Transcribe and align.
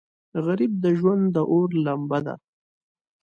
غریب 0.45 0.73
د 0.83 0.85
ژوند 0.97 1.23
د 1.35 1.37
اور 1.51 1.69
لمبه 1.85 2.19
ده 2.25 2.35